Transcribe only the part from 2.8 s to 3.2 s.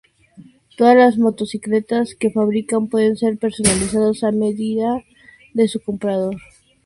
pueden